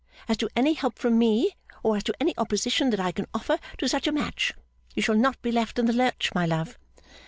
As 0.27 0.35
to 0.37 0.49
any 0.55 0.73
help 0.73 0.97
from 0.97 1.19
me, 1.19 1.55
or 1.83 1.95
as 1.95 2.03
to 2.05 2.13
any 2.19 2.33
opposition 2.35 2.89
that 2.89 2.99
I 2.99 3.11
can 3.11 3.27
offer 3.35 3.59
to 3.77 3.87
such 3.87 4.07
a 4.07 4.11
match, 4.11 4.51
you 4.95 5.03
shall 5.03 5.13
not 5.13 5.39
be 5.43 5.51
left 5.51 5.77
in 5.77 5.85
the 5.85 5.93
lurch, 5.93 6.31
my 6.33 6.47
love. 6.47 6.75